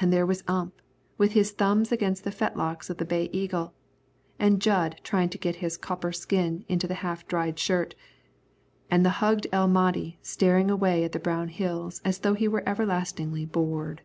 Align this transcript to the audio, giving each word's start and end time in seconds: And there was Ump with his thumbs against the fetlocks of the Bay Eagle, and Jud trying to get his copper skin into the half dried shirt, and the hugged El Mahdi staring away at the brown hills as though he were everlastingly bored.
And 0.00 0.10
there 0.10 0.24
was 0.24 0.42
Ump 0.48 0.80
with 1.18 1.32
his 1.32 1.50
thumbs 1.50 1.92
against 1.92 2.24
the 2.24 2.30
fetlocks 2.32 2.88
of 2.88 2.96
the 2.96 3.04
Bay 3.04 3.28
Eagle, 3.34 3.74
and 4.38 4.62
Jud 4.62 4.98
trying 5.04 5.28
to 5.28 5.36
get 5.36 5.56
his 5.56 5.76
copper 5.76 6.10
skin 6.10 6.64
into 6.70 6.86
the 6.86 6.94
half 7.04 7.28
dried 7.28 7.58
shirt, 7.58 7.94
and 8.90 9.04
the 9.04 9.10
hugged 9.20 9.46
El 9.52 9.68
Mahdi 9.68 10.18
staring 10.22 10.70
away 10.70 11.04
at 11.04 11.12
the 11.12 11.20
brown 11.20 11.48
hills 11.48 12.00
as 12.02 12.20
though 12.20 12.32
he 12.32 12.48
were 12.48 12.66
everlastingly 12.66 13.44
bored. 13.44 14.00